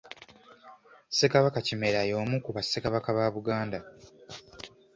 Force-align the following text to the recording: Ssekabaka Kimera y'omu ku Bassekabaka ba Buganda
Ssekabaka 1.09 1.59
Kimera 1.67 2.01
y'omu 2.09 2.37
ku 2.45 2.49
Bassekabaka 2.55 3.09
ba 3.17 3.25
Buganda 3.35 3.79